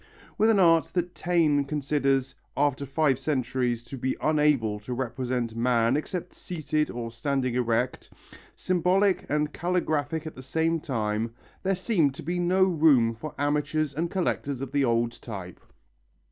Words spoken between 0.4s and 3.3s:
an art that Taine considers "after five